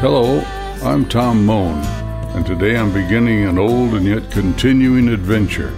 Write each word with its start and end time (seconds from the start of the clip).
Hello, 0.00 0.40
I'm 0.82 1.08
Tom 1.08 1.46
Moan, 1.46 1.84
and 2.34 2.44
today 2.44 2.76
I'm 2.76 2.92
beginning 2.92 3.44
an 3.44 3.56
old 3.56 3.94
and 3.94 4.04
yet 4.04 4.28
continuing 4.32 5.08
adventure. 5.08 5.68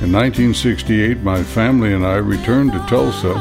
In 0.00 0.12
1968, 0.12 1.22
my 1.22 1.42
family 1.42 1.92
and 1.92 2.06
I 2.06 2.16
returned 2.16 2.70
to 2.72 2.78
Tulsa, 2.86 3.34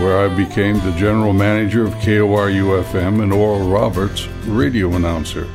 where 0.00 0.18
I 0.18 0.34
became 0.34 0.80
the 0.80 0.96
general 0.96 1.34
manager 1.34 1.84
of 1.84 1.92
KORU 1.96 2.82
FM 2.84 3.22
and 3.22 3.30
Oral 3.30 3.68
Roberts, 3.68 4.26
radio 4.46 4.94
announcer. 4.94 5.46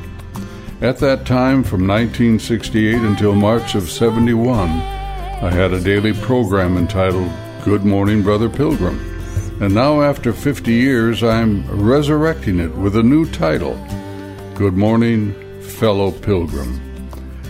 At 0.80 0.98
that 0.98 1.26
time, 1.26 1.64
from 1.64 1.88
1968 1.88 2.94
until 2.94 3.34
March 3.34 3.74
of 3.74 3.90
71, 3.90 4.68
I 4.68 5.50
had 5.50 5.72
a 5.72 5.80
daily 5.80 6.12
program 6.12 6.76
entitled 6.76 7.30
Good 7.64 7.84
Morning, 7.84 8.22
Brother 8.22 8.48
Pilgrim. 8.48 9.09
And 9.60 9.74
now, 9.74 10.00
after 10.00 10.32
50 10.32 10.72
years, 10.72 11.22
I'm 11.22 11.66
resurrecting 11.70 12.60
it 12.60 12.74
with 12.74 12.96
a 12.96 13.02
new 13.02 13.30
title 13.30 13.74
Good 14.54 14.72
Morning, 14.72 15.34
Fellow 15.60 16.12
Pilgrim. 16.12 16.80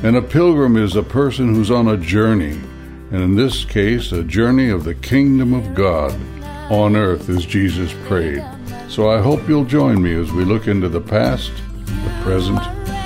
And 0.02 0.16
a 0.16 0.22
pilgrim 0.22 0.76
is 0.76 0.96
a 0.96 1.04
person 1.04 1.54
who's 1.54 1.70
on 1.70 1.86
a 1.86 1.96
journey, 1.96 2.58
and 3.12 3.22
in 3.22 3.36
this 3.36 3.64
case, 3.64 4.10
a 4.10 4.24
journey 4.24 4.70
of 4.70 4.82
the 4.82 4.96
kingdom 4.96 5.54
of 5.54 5.76
God 5.76 6.12
on 6.68 6.96
earth 6.96 7.28
as 7.28 7.46
Jesus 7.46 7.94
prayed. 8.06 8.44
So 8.88 9.08
I 9.08 9.20
hope 9.20 9.48
you'll 9.48 9.64
join 9.64 10.02
me 10.02 10.12
as 10.12 10.32
we 10.32 10.44
look 10.44 10.66
into 10.66 10.88
the 10.88 11.00
past, 11.00 11.52
the 11.84 12.20
present, 12.24 12.58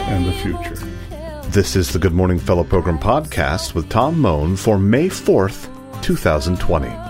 and 0.08 0.24
the 0.24 0.32
future. 0.32 0.76
This 1.50 1.76
is 1.76 1.92
the 1.92 1.98
Good 1.98 2.14
Morning 2.14 2.38
Fellow 2.38 2.64
Pilgrim 2.64 2.98
podcast 2.98 3.74
with 3.74 3.90
Tom 3.90 4.18
Moan 4.18 4.56
for 4.56 4.78
May 4.78 5.10
4th, 5.10 5.68
2020. 6.02 7.03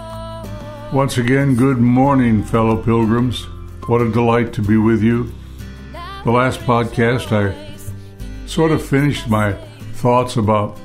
Once 0.95 1.19
again, 1.19 1.57
good 1.57 1.79
morning, 1.79 2.41
fellow 2.41 2.80
pilgrims. 2.80 3.47
What 3.89 4.01
a 4.01 4.12
delight 4.12 4.53
to 4.53 4.62
be 4.62 4.77
with 4.77 5.03
you. 5.03 5.34
The 6.23 6.31
last 6.31 6.61
podcast, 6.61 7.33
I 7.33 8.47
sort 8.47 8.70
of 8.70 8.81
finished 8.81 9.27
my 9.27 9.55
thoughts 9.95 10.37
about 10.37 10.78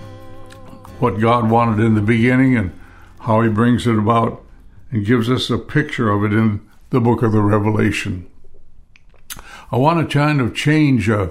what 0.98 1.20
God 1.20 1.52
wanted 1.52 1.86
in 1.86 1.94
the 1.94 2.02
beginning 2.02 2.58
and 2.58 2.72
how 3.20 3.44
He 3.44 3.50
brings 3.50 3.86
it 3.86 4.00
about 4.00 4.44
and 4.90 5.06
gives 5.06 5.30
us 5.30 5.52
a 5.52 5.60
picture 5.60 6.10
of 6.10 6.24
it 6.24 6.34
in 6.34 6.68
the 6.90 7.00
book 7.00 7.22
of 7.22 7.32
the 7.32 7.44
Revelation. 7.44 8.28
I 9.72 9.78
want 9.78 10.00
to 10.00 10.12
kind 10.12 10.42
of 10.42 10.56
change 10.56 11.08
uh, 11.08 11.28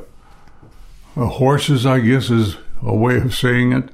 horses, 1.17 1.84
I 1.84 1.99
guess 1.99 2.31
is 2.31 2.59
a 2.81 2.95
way 2.95 3.17
of 3.17 3.34
saying 3.34 3.73
it. 3.73 3.89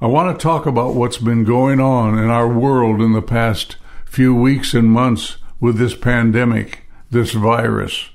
I 0.00 0.06
want 0.06 0.34
to 0.34 0.42
talk 0.42 0.64
about 0.64 0.94
what's 0.94 1.18
been 1.18 1.44
going 1.44 1.78
on 1.78 2.18
in 2.18 2.30
our 2.30 2.48
world 2.48 3.02
in 3.02 3.12
the 3.12 3.20
past 3.20 3.76
few 4.14 4.32
weeks 4.32 4.74
and 4.74 4.92
months 4.92 5.38
with 5.58 5.76
this 5.76 5.96
pandemic, 5.96 6.82
this 7.10 7.32
virus. 7.32 8.10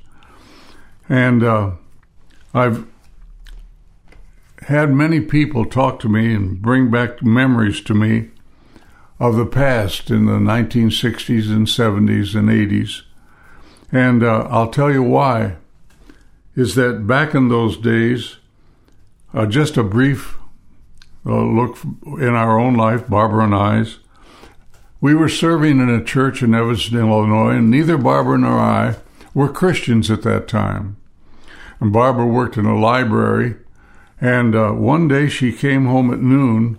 And 1.09 1.43
uh, 1.43 1.71
I've 2.53 2.87
had 4.61 4.93
many 4.93 5.19
people 5.19 5.65
talk 5.65 5.99
to 5.99 6.07
me 6.07 6.33
and 6.33 6.61
bring 6.61 6.89
back 6.89 7.21
memories 7.21 7.81
to 7.81 7.93
me 7.93 8.29
of 9.19 9.35
the 9.35 9.45
past 9.45 10.09
in 10.09 10.25
the 10.25 10.39
1960s 10.39 11.49
and 11.49 11.67
70s 11.67 12.33
and 12.33 12.47
80s. 12.47 13.01
And 13.91 14.23
uh, 14.23 14.47
I'll 14.49 14.71
tell 14.71 14.89
you 14.89 15.03
why. 15.03 15.57
Is 16.55 16.75
that 16.75 17.05
back 17.07 17.35
in 17.35 17.49
those 17.49 17.75
days, 17.75 18.37
uh, 19.33 19.47
just 19.47 19.75
a 19.75 19.83
brief 19.83 20.37
uh, 21.25 21.43
look 21.43 21.77
in 22.05 22.35
our 22.35 22.57
own 22.57 22.75
life, 22.75 23.09
Barbara 23.09 23.43
and 23.43 23.55
I's, 23.55 23.99
we 25.01 25.15
were 25.15 25.29
serving 25.29 25.79
in 25.79 25.89
a 25.89 26.03
church 26.03 26.43
in 26.43 26.53
Evanston, 26.53 26.99
Illinois, 26.99 27.55
and 27.55 27.71
neither 27.71 27.97
Barbara 27.97 28.37
nor 28.37 28.59
I 28.59 28.95
were 29.33 29.47
Christians 29.47 30.11
at 30.11 30.23
that 30.23 30.47
time. 30.47 30.97
And 31.79 31.93
Barbara 31.93 32.25
worked 32.25 32.57
in 32.57 32.65
a 32.65 32.77
library, 32.77 33.55
and 34.19 34.55
uh, 34.55 34.71
one 34.71 35.07
day 35.07 35.29
she 35.29 35.53
came 35.53 35.85
home 35.85 36.11
at 36.11 36.19
noon 36.19 36.77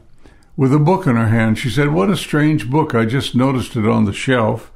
with 0.56 0.74
a 0.74 0.78
book 0.78 1.06
in 1.06 1.16
her 1.16 1.28
hand. 1.28 1.58
She 1.58 1.70
said, 1.70 1.88
What 1.88 2.10
a 2.10 2.16
strange 2.16 2.70
book. 2.70 2.94
I 2.94 3.06
just 3.06 3.34
noticed 3.34 3.76
it 3.76 3.86
on 3.86 4.04
the 4.04 4.12
shelf, 4.12 4.70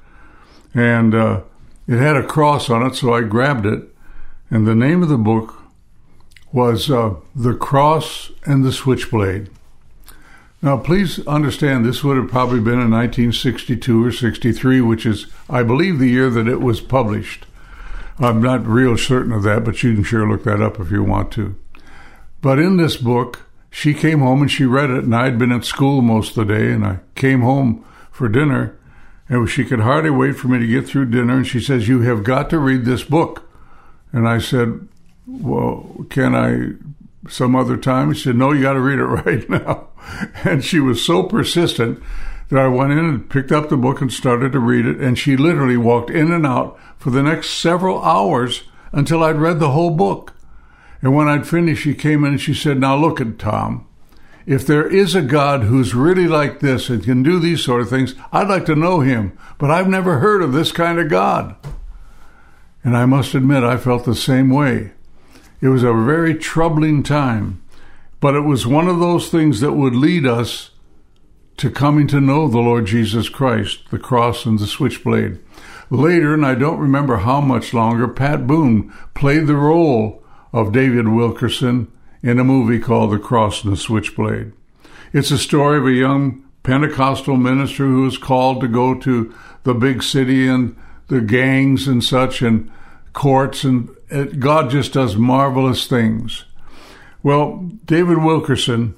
and 0.72 1.15
uh, 1.15 1.43
it 1.87 1.99
had 1.99 2.16
a 2.16 2.27
cross 2.27 2.71
on 2.71 2.87
it, 2.87 2.94
so 2.94 3.12
I 3.12 3.21
grabbed 3.22 3.66
it. 3.66 3.83
And 4.49 4.66
the 4.66 4.75
name 4.75 5.03
of 5.03 5.10
the 5.10 5.19
book 5.19 5.62
was 6.53 6.91
uh, 6.91 7.16
The 7.34 7.54
Cross 7.54 8.31
and 8.47 8.65
the 8.65 8.72
Switchblade. 8.72 9.50
Now, 10.64 10.78
please 10.78 11.19
understand 11.26 11.84
this 11.84 12.02
would 12.02 12.16
have 12.16 12.30
probably 12.30 12.58
been 12.58 12.80
in 12.80 12.91
1962 12.91 14.06
or 14.06 14.10
63, 14.10 14.80
which 14.80 15.04
is, 15.04 15.26
I 15.47 15.62
believe, 15.62 15.98
the 15.98 16.08
year 16.08 16.30
that 16.30 16.48
it 16.48 16.62
was 16.62 16.80
published. 16.80 17.44
I'm 18.19 18.41
not 18.41 18.66
real 18.66 18.97
certain 18.97 19.32
of 19.32 19.42
that, 19.42 19.62
but 19.62 19.82
you 19.82 19.92
can 19.92 20.04
sure 20.04 20.26
look 20.26 20.44
that 20.44 20.62
up 20.62 20.80
if 20.80 20.91
you 20.91 21.04
want 21.04 21.32
to. 21.32 21.54
But 22.41 22.58
in 22.58 22.78
this 22.78 22.97
book, 22.97 23.42
she 23.70 23.92
came 23.92 24.20
home 24.20 24.41
and 24.41 24.50
she 24.50 24.64
read 24.64 24.88
it, 24.88 25.04
and 25.04 25.14
I'd 25.14 25.38
been 25.38 25.53
at 25.53 25.66
school 25.66 26.00
most 26.00 26.34
of 26.34 26.47
the 26.47 26.54
day, 26.54 26.72
and 26.72 26.86
I 26.86 27.00
came 27.14 27.42
home 27.42 27.84
for 28.10 28.30
dinner, 28.30 28.74
and 29.28 29.47
she 29.47 29.66
could 29.66 29.80
hardly 29.80 30.08
wait 30.08 30.36
for 30.36 30.48
me 30.48 30.58
to 30.60 30.66
get 30.66 30.86
through 30.88 31.10
dinner, 31.10 31.36
and 31.36 31.47
she 31.47 31.60
says, 31.60 31.88
You 31.88 32.00
have 32.00 32.24
got 32.24 32.48
to 32.48 32.58
read 32.58 32.86
this 32.86 33.04
book. 33.04 33.47
And 34.12 34.26
I 34.26 34.38
said, 34.38 34.88
Well, 35.26 36.06
can 36.08 36.34
I 36.34 36.72
some 37.28 37.56
other 37.56 37.76
time? 37.76 38.12
She 38.12 38.24
said, 38.24 38.36
No, 38.36 38.52
you 38.52 38.62
got 38.62 38.74
to 38.74 38.80
read 38.80 38.98
it 38.98 39.04
right 39.26 39.48
now. 39.48 39.88
And 40.44 40.64
she 40.64 40.80
was 40.80 41.04
so 41.04 41.22
persistent 41.22 42.02
that 42.50 42.60
I 42.60 42.68
went 42.68 42.92
in 42.92 42.98
and 42.98 43.30
picked 43.30 43.52
up 43.52 43.68
the 43.68 43.76
book 43.76 44.00
and 44.00 44.12
started 44.12 44.52
to 44.52 44.60
read 44.60 44.86
it. 44.86 45.00
And 45.00 45.18
she 45.18 45.36
literally 45.36 45.76
walked 45.76 46.10
in 46.10 46.32
and 46.32 46.46
out 46.46 46.78
for 46.98 47.10
the 47.10 47.22
next 47.22 47.50
several 47.50 48.02
hours 48.02 48.64
until 48.92 49.22
I'd 49.22 49.36
read 49.36 49.60
the 49.60 49.70
whole 49.70 49.90
book. 49.90 50.34
And 51.02 51.14
when 51.14 51.28
I'd 51.28 51.46
finished, 51.46 51.82
she 51.82 51.94
came 51.94 52.24
in 52.24 52.32
and 52.32 52.40
she 52.40 52.54
said, 52.54 52.78
Now 52.78 52.96
look 52.96 53.20
at 53.20 53.38
Tom. 53.38 53.86
If 54.46 54.66
there 54.66 54.86
is 54.86 55.14
a 55.14 55.22
God 55.22 55.64
who's 55.64 55.94
really 55.94 56.28
like 56.28 56.60
this 56.60 56.91
and 56.91 57.02
can 57.02 57.22
do 57.22 57.38
these 57.38 57.62
sort 57.62 57.80
of 57.80 57.88
things, 57.88 58.14
I'd 58.30 58.48
like 58.48 58.66
to 58.66 58.76
know 58.76 59.00
him, 59.00 59.36
but 59.58 59.70
I've 59.70 59.88
never 59.88 60.18
heard 60.18 60.42
of 60.42 60.52
this 60.52 60.70
kind 60.70 60.98
of 60.98 61.08
God. 61.08 61.56
And 62.82 62.96
I 62.96 63.06
must 63.06 63.34
admit, 63.34 63.64
I 63.64 63.78
felt 63.78 64.04
the 64.04 64.14
same 64.14 64.50
way. 64.50 64.92
It 65.64 65.69
was 65.69 65.82
a 65.82 65.94
very 65.94 66.34
troubling 66.34 67.02
time. 67.02 67.62
But 68.20 68.34
it 68.34 68.42
was 68.42 68.66
one 68.66 68.86
of 68.86 69.00
those 69.00 69.30
things 69.30 69.60
that 69.60 69.72
would 69.72 69.97
lead 69.97 70.26
us 70.26 70.72
to 71.56 71.70
coming 71.70 72.06
to 72.08 72.20
know 72.20 72.48
the 72.48 72.58
Lord 72.58 72.84
Jesus 72.84 73.30
Christ, 73.30 73.91
the 73.91 73.98
cross 73.98 74.44
and 74.44 74.58
the 74.58 74.66
switchblade. 74.66 75.38
Later, 75.88 76.34
and 76.34 76.44
I 76.44 76.54
don't 76.54 76.78
remember 76.78 77.16
how 77.16 77.41
much 77.41 77.72
longer, 77.72 78.06
Pat 78.06 78.47
Boone 78.47 78.92
played 79.14 79.47
the 79.47 79.56
role 79.56 80.22
of 80.53 80.72
David 80.72 81.08
Wilkerson 81.08 81.91
in 82.22 82.38
a 82.38 82.44
movie 82.44 82.78
called 82.78 83.12
The 83.12 83.19
Cross 83.19 83.64
and 83.64 83.72
the 83.72 83.78
Switchblade. 83.78 84.53
It's 85.14 85.30
a 85.30 85.38
story 85.38 85.78
of 85.78 85.86
a 85.86 85.92
young 85.92 86.44
Pentecostal 86.62 87.38
minister 87.38 87.86
who 87.86 88.06
is 88.06 88.19
called 88.19 88.60
to 88.60 88.69
go 88.69 88.94
to 88.97 89.34
the 89.62 89.74
big 89.74 90.03
city 90.03 90.47
and 90.47 90.76
the 91.08 91.22
gangs 91.22 91.88
and 91.88 92.04
such 92.04 92.42
and 92.42 92.70
courts, 93.14 93.64
and 93.64 93.88
it, 94.10 94.38
God 94.38 94.69
just 94.69 94.92
does 94.92 95.16
marvelous 95.16 95.86
things. 95.86 96.44
Well, 97.22 97.70
David 97.86 98.19
Wilkerson 98.19 98.94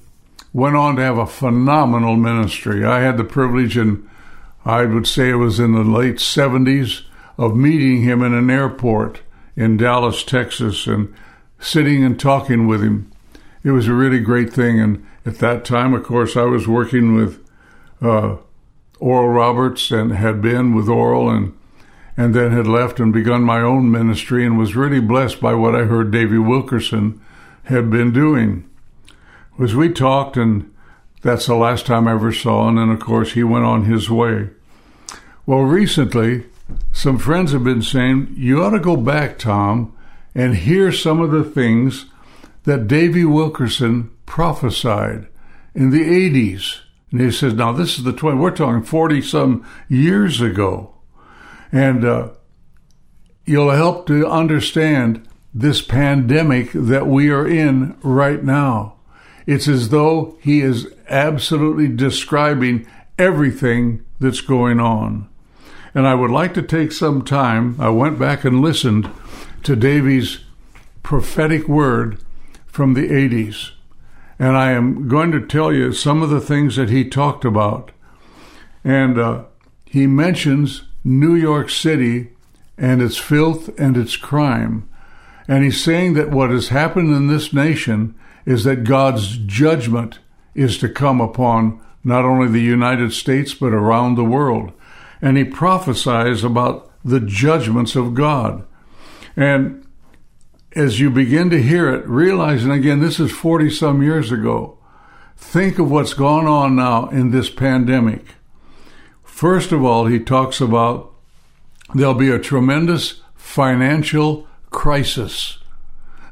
went 0.51 0.75
on 0.75 0.97
to 0.97 1.01
have 1.01 1.17
a 1.17 1.25
phenomenal 1.25 2.17
ministry. 2.17 2.83
I 2.83 2.99
had 2.99 3.15
the 3.15 3.23
privilege, 3.23 3.77
and 3.77 4.07
I 4.65 4.83
would 4.83 5.07
say 5.07 5.29
it 5.29 5.35
was 5.35 5.59
in 5.59 5.71
the 5.71 5.83
late 5.83 6.17
70s, 6.17 7.03
of 7.37 7.55
meeting 7.55 8.01
him 8.01 8.23
in 8.23 8.33
an 8.33 8.49
airport 8.49 9.21
in 9.55 9.77
Dallas, 9.77 10.23
Texas, 10.23 10.87
and 10.87 11.13
sitting 11.59 12.03
and 12.03 12.19
talking 12.19 12.67
with 12.67 12.81
him. 12.81 13.11
It 13.63 13.71
was 13.71 13.87
a 13.87 13.93
really 13.93 14.19
great 14.19 14.51
thing. 14.51 14.79
And 14.79 15.05
at 15.25 15.39
that 15.39 15.63
time, 15.63 15.93
of 15.93 16.03
course, 16.03 16.35
I 16.35 16.43
was 16.43 16.67
working 16.67 17.15
with 17.15 17.39
uh, 18.01 18.37
Oral 18.99 19.29
Roberts 19.29 19.91
and 19.91 20.13
had 20.13 20.41
been 20.41 20.73
with 20.73 20.89
Oral 20.89 21.29
and 21.29 21.57
and 22.17 22.33
then 22.33 22.51
had 22.51 22.67
left 22.67 22.99
and 22.99 23.13
begun 23.13 23.43
my 23.43 23.61
own 23.61 23.91
ministry 23.91 24.43
and 24.43 24.57
was 24.57 24.75
really 24.75 24.99
blessed 24.99 25.39
by 25.39 25.53
what 25.53 25.75
I 25.75 25.83
heard 25.83 26.11
Davy 26.11 26.39
Wilkerson 26.39 27.21
had 27.65 27.91
been 27.91 28.11
doing. 28.11 28.67
As 29.61 29.75
we 29.75 29.89
talked, 29.89 30.35
and 30.35 30.73
that's 31.21 31.45
the 31.45 31.55
last 31.55 31.85
time 31.85 32.07
I 32.07 32.13
ever 32.13 32.33
saw, 32.33 32.67
him, 32.67 32.79
and 32.79 32.91
of 32.91 32.99
course 32.99 33.33
he 33.33 33.43
went 33.43 33.65
on 33.65 33.85
his 33.85 34.09
way. 34.09 34.49
Well, 35.45 35.61
recently, 35.61 36.45
some 36.91 37.19
friends 37.19 37.51
have 37.51 37.63
been 37.63 37.83
saying, 37.83 38.33
you 38.35 38.63
ought 38.63 38.71
to 38.71 38.79
go 38.79 38.97
back, 38.97 39.37
Tom, 39.37 39.95
and 40.33 40.55
hear 40.55 40.91
some 40.91 41.21
of 41.21 41.31
the 41.31 41.43
things 41.43 42.05
that 42.63 42.87
Davy 42.87 43.25
Wilkerson 43.25 44.11
prophesied 44.25 45.27
in 45.73 45.91
the 45.91 46.03
80s. 46.03 46.81
And 47.11 47.21
he 47.21 47.31
says, 47.31 47.53
now 47.53 47.71
this 47.71 47.97
is 47.97 48.03
the 48.03 48.11
20, 48.11 48.37
we're 48.37 48.51
talking 48.51 48.83
40 48.83 49.21
some 49.21 49.65
years 49.87 50.41
ago. 50.41 50.93
And 51.71 52.05
uh, 52.05 52.29
you'll 53.45 53.71
help 53.71 54.07
to 54.07 54.27
understand 54.27 55.27
this 55.53 55.81
pandemic 55.81 56.71
that 56.73 57.07
we 57.07 57.29
are 57.29 57.47
in 57.47 57.97
right 58.01 58.43
now. 58.43 58.95
It's 59.45 59.67
as 59.67 59.89
though 59.89 60.37
he 60.41 60.61
is 60.61 60.93
absolutely 61.09 61.87
describing 61.87 62.85
everything 63.17 64.05
that's 64.19 64.41
going 64.41 64.79
on. 64.79 65.29
And 65.95 66.07
I 66.07 66.13
would 66.13 66.29
like 66.29 66.53
to 66.55 66.61
take 66.61 66.91
some 66.91 67.23
time. 67.23 67.75
I 67.79 67.89
went 67.89 68.19
back 68.19 68.43
and 68.43 68.61
listened 68.61 69.09
to 69.63 69.75
Davy's 69.75 70.41
prophetic 71.01 71.67
word 71.67 72.19
from 72.67 72.93
the 72.93 73.07
80s. 73.09 73.71
And 74.37 74.55
I 74.55 74.71
am 74.71 75.07
going 75.07 75.31
to 75.31 75.45
tell 75.45 75.73
you 75.73 75.91
some 75.93 76.21
of 76.21 76.29
the 76.29 76.41
things 76.41 76.75
that 76.75 76.89
he 76.89 77.03
talked 77.09 77.45
about. 77.45 77.91
And 78.83 79.17
uh, 79.17 79.45
he 79.85 80.05
mentions 80.05 80.83
New 81.07 81.35
York 81.35 81.69
City 81.69 82.31
and 82.77 83.01
its 83.01 83.15
filth 83.15 83.69
and 83.79 83.95
its 83.95 84.17
crime. 84.17 84.89
And 85.47 85.63
he's 85.63 85.81
saying 85.81 86.15
that 86.15 86.31
what 86.31 86.49
has 86.49 86.67
happened 86.67 87.15
in 87.15 87.27
this 87.27 87.53
nation 87.53 88.13
is 88.45 88.65
that 88.65 88.83
God's 88.83 89.37
judgment 89.37 90.19
is 90.53 90.77
to 90.79 90.89
come 90.89 91.21
upon 91.21 91.79
not 92.03 92.25
only 92.25 92.49
the 92.49 92.59
United 92.59 93.13
States, 93.13 93.53
but 93.53 93.71
around 93.71 94.15
the 94.15 94.25
world. 94.25 94.73
And 95.21 95.37
he 95.37 95.45
prophesies 95.45 96.43
about 96.43 96.91
the 97.05 97.21
judgments 97.21 97.95
of 97.95 98.13
God. 98.13 98.65
And 99.37 99.87
as 100.75 100.99
you 100.99 101.09
begin 101.09 101.49
to 101.51 101.63
hear 101.63 101.89
it, 101.89 102.05
realizing 102.05 102.71
again, 102.71 102.99
this 102.99 103.17
is 103.17 103.31
40 103.31 103.69
some 103.69 104.03
years 104.03 104.29
ago, 104.29 104.77
think 105.37 105.79
of 105.79 105.89
what's 105.89 106.13
gone 106.13 106.47
on 106.47 106.75
now 106.75 107.07
in 107.07 107.31
this 107.31 107.49
pandemic. 107.49 108.25
First 109.37 109.71
of 109.71 109.85
all, 109.85 110.07
he 110.07 110.19
talks 110.19 110.59
about 110.59 111.13
there'll 111.93 112.15
be 112.15 112.31
a 112.31 112.39
tremendous 112.39 113.21
financial 113.35 114.47
crisis 114.71 115.59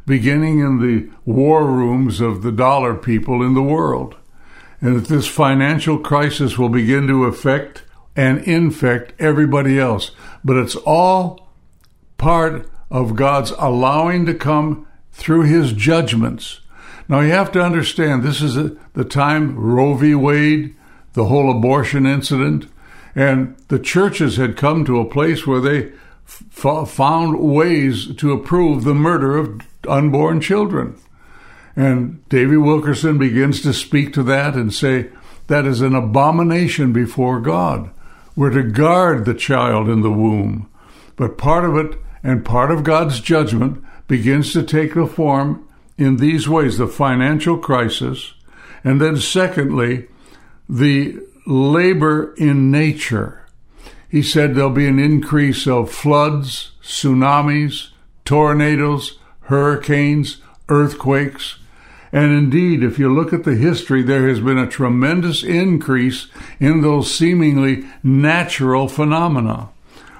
beginning 0.08 0.58
in 0.58 0.82
the 0.82 1.12
war 1.24 1.68
rooms 1.68 2.20
of 2.20 2.42
the 2.42 2.52
dollar 2.52 2.96
people 2.96 3.44
in 3.44 3.54
the 3.54 3.62
world. 3.62 4.16
And 4.82 4.96
that 4.96 5.08
this 5.08 5.28
financial 5.28 6.00
crisis 6.00 6.58
will 6.58 6.70
begin 6.70 7.06
to 7.06 7.26
affect 7.26 7.84
and 8.16 8.40
infect 8.40 9.14
everybody 9.22 9.78
else. 9.78 10.10
But 10.44 10.58
it's 10.58 10.76
all 10.76 11.52
part 12.18 12.68
of 12.90 13.16
God's 13.16 13.52
allowing 13.60 14.26
to 14.26 14.34
come 14.34 14.88
through 15.12 15.44
his 15.44 15.74
judgments. 15.74 16.60
Now 17.08 17.20
you 17.20 17.30
have 17.34 17.52
to 17.52 17.62
understand 17.62 18.24
this 18.24 18.42
is 18.42 18.56
the 18.56 19.06
time 19.06 19.56
Roe 19.56 19.94
v. 19.94 20.16
Wade, 20.16 20.76
the 21.14 21.26
whole 21.26 21.56
abortion 21.56 22.08
incident, 22.08 22.66
and 23.16 23.56
the 23.70 23.80
churches 23.80 24.38
had 24.38 24.58
come 24.58 24.84
to 24.86 25.00
a 25.00 25.10
place 25.10 25.48
where 25.48 25.62
they 25.62 25.92
f- 26.28 26.90
found 26.90 27.40
ways 27.40 28.14
to 28.16 28.34
approve 28.34 28.84
the 28.84 28.94
murder 28.94 29.38
of 29.38 29.62
unborn 29.88 30.42
children. 30.42 31.00
And 31.76 32.28
Davy 32.30 32.58
Wilkerson 32.58 33.18
begins 33.18 33.62
to 33.62 33.74
speak 33.74 34.14
to 34.14 34.24
that 34.24 34.56
and 34.56 34.74
say 34.74 35.10
that 35.48 35.66
is 35.66 35.82
an 35.82 35.96
abomination 35.96 36.94
before 36.94 37.40
God. 37.40 37.90
We're 38.36 38.52
to 38.52 38.64
guard 38.64 39.26
the 39.26 39.34
child 39.34 39.88
in 39.88 40.02
the 40.02 40.12
womb. 40.12 40.70
But 41.16 41.38
part 41.38 41.64
of 41.64 41.78
it 41.78 41.98
and 42.24 42.44
part 42.44 42.72
of 42.72 42.84
God's 42.84 43.20
judgment 43.20 43.84
begins 44.08 44.52
to 44.54 44.64
take 44.64 44.94
the 44.94 45.08
form 45.08 45.68
in 45.98 46.18
these 46.18 46.48
ways 46.50 46.78
the 46.78 46.88
financial 46.88 47.58
crisis, 47.58 48.34
and 48.84 49.00
then 49.00 49.18
secondly, 49.18 50.08
the 50.68 51.20
labor 51.46 52.34
in 52.38 52.72
nature. 52.72 53.46
He 54.10 54.22
said 54.22 54.56
there'll 54.56 54.70
be 54.70 54.88
an 54.88 55.00
increase 55.00 55.68
of 55.68 55.92
floods, 55.92 56.72
tsunamis, 56.82 57.90
tornadoes, 58.24 59.20
hurricanes, 59.42 60.38
earthquakes. 60.70 61.58
And 62.12 62.32
indeed, 62.32 62.82
if 62.82 62.98
you 62.98 63.14
look 63.14 63.34
at 63.34 63.44
the 63.44 63.56
history, 63.56 64.02
there 64.02 64.28
has 64.28 64.40
been 64.40 64.58
a 64.58 64.70
tremendous 64.70 65.44
increase 65.44 66.28
in 66.60 66.82
those 66.82 67.14
seemingly 67.14 67.84
natural 68.04 68.88
phenomena. 68.88 69.70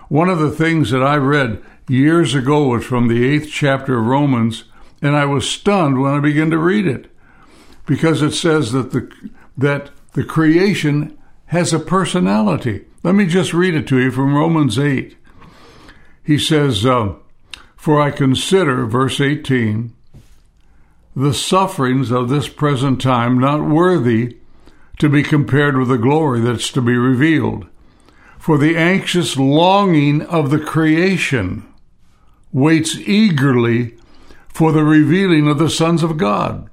One 0.10 0.30
of 0.30 0.40
the 0.40 0.52
things 0.52 0.92
that 0.92 1.02
I 1.02 1.16
read 1.16 1.64
years 1.88 2.36
ago 2.36 2.68
was 2.68 2.84
from 2.84 3.08
the 3.08 3.26
eighth 3.26 3.50
chapter 3.50 4.00
of 4.00 4.06
Romans, 4.06 4.66
and 5.02 5.16
I 5.16 5.26
was 5.26 5.50
stunned 5.50 6.02
when 6.02 6.14
I 6.14 6.20
began 6.20 6.50
to 6.52 6.58
read 6.58 6.86
it 6.86 7.10
because 7.86 8.22
it 8.22 8.34
says 8.34 8.72
that 8.72 8.92
the, 8.92 9.10
that 9.58 9.92
the 10.16 10.24
creation 10.24 11.18
has 11.48 11.74
a 11.74 11.80
personality. 11.80 12.86
Let 13.04 13.16
me 13.16 13.26
just 13.26 13.54
read 13.54 13.76
it 13.76 13.86
to 13.90 14.00
you 14.00 14.12
from 14.12 14.34
Romans 14.34 14.80
8. 14.80 15.16
He 16.24 16.40
says, 16.40 16.86
uh, 16.86 17.16
For 17.76 18.02
I 18.02 18.12
consider, 18.12 18.86
verse 18.86 19.20
18, 19.20 19.94
the 21.18 21.34
sufferings 21.34 22.12
of 22.12 22.30
this 22.30 22.48
present 22.48 23.02
time 23.02 23.38
not 23.40 23.68
worthy 23.68 24.38
to 25.00 25.10
be 25.10 25.22
compared 25.22 25.78
with 25.78 25.90
the 25.90 25.98
glory 25.98 26.40
that's 26.40 26.72
to 26.72 26.82
be 26.82 26.96
revealed. 26.96 27.68
For 28.40 28.58
the 28.58 28.78
anxious 28.78 29.36
longing 29.36 30.22
of 30.22 30.50
the 30.50 30.60
creation 30.60 31.68
waits 32.54 32.96
eagerly 32.96 33.98
for 34.48 34.72
the 34.72 34.86
revealing 34.86 35.50
of 35.50 35.58
the 35.58 35.70
sons 35.70 36.04
of 36.04 36.16
God. 36.16 36.70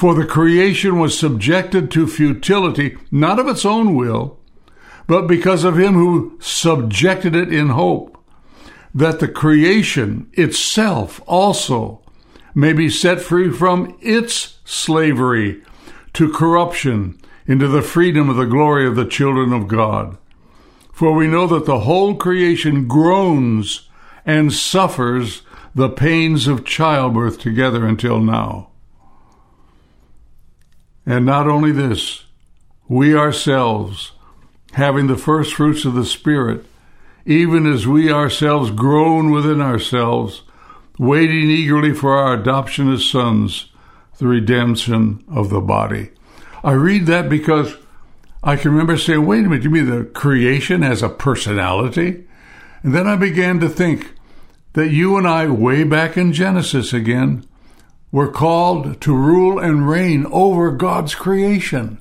For 0.00 0.14
the 0.14 0.24
creation 0.24 0.98
was 0.98 1.18
subjected 1.18 1.90
to 1.90 2.06
futility, 2.06 2.96
not 3.10 3.38
of 3.38 3.46
its 3.48 3.66
own 3.66 3.94
will, 3.94 4.38
but 5.06 5.26
because 5.26 5.62
of 5.62 5.78
him 5.78 5.92
who 5.92 6.38
subjected 6.40 7.36
it 7.36 7.52
in 7.52 7.68
hope, 7.68 8.16
that 8.94 9.20
the 9.20 9.28
creation 9.28 10.30
itself 10.32 11.20
also 11.26 12.00
may 12.54 12.72
be 12.72 12.88
set 12.88 13.20
free 13.20 13.50
from 13.50 13.94
its 14.00 14.56
slavery 14.64 15.62
to 16.14 16.32
corruption 16.32 17.20
into 17.46 17.68
the 17.68 17.82
freedom 17.82 18.30
of 18.30 18.36
the 18.36 18.46
glory 18.46 18.86
of 18.86 18.96
the 18.96 19.04
children 19.04 19.52
of 19.52 19.68
God. 19.68 20.16
For 20.94 21.12
we 21.12 21.26
know 21.26 21.46
that 21.48 21.66
the 21.66 21.80
whole 21.80 22.14
creation 22.14 22.88
groans 22.88 23.90
and 24.24 24.50
suffers 24.50 25.42
the 25.74 25.90
pains 25.90 26.46
of 26.46 26.64
childbirth 26.64 27.38
together 27.38 27.86
until 27.86 28.18
now. 28.18 28.69
And 31.10 31.26
not 31.26 31.48
only 31.48 31.72
this, 31.72 32.22
we 32.86 33.16
ourselves, 33.16 34.12
having 34.74 35.08
the 35.08 35.16
first 35.16 35.54
fruits 35.54 35.84
of 35.84 35.94
the 35.94 36.04
Spirit, 36.04 36.64
even 37.26 37.66
as 37.66 37.84
we 37.84 38.12
ourselves 38.12 38.70
groan 38.70 39.32
within 39.32 39.60
ourselves, 39.60 40.42
waiting 41.00 41.50
eagerly 41.50 41.92
for 41.92 42.16
our 42.16 42.34
adoption 42.34 42.92
as 42.92 43.04
sons, 43.04 43.72
the 44.18 44.28
redemption 44.28 45.24
of 45.28 45.50
the 45.50 45.60
body. 45.60 46.10
I 46.62 46.74
read 46.74 47.06
that 47.06 47.28
because 47.28 47.74
I 48.44 48.54
can 48.54 48.70
remember 48.70 48.96
saying, 48.96 49.26
wait 49.26 49.44
a 49.44 49.48
minute, 49.48 49.64
you 49.64 49.70
mean 49.70 49.90
the 49.90 50.04
creation 50.04 50.82
has 50.82 51.02
a 51.02 51.08
personality? 51.08 52.24
And 52.84 52.94
then 52.94 53.08
I 53.08 53.16
began 53.16 53.58
to 53.58 53.68
think 53.68 54.14
that 54.74 54.90
you 54.90 55.16
and 55.16 55.26
I, 55.26 55.48
way 55.48 55.82
back 55.82 56.16
in 56.16 56.32
Genesis 56.32 56.92
again, 56.92 57.44
we're 58.12 58.30
called 58.30 59.00
to 59.00 59.14
rule 59.14 59.58
and 59.58 59.88
reign 59.88 60.26
over 60.26 60.72
God's 60.72 61.14
creation. 61.14 62.00